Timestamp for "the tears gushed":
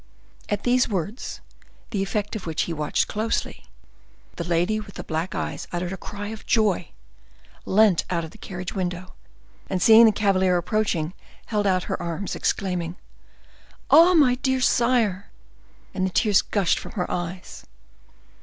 16.03-16.79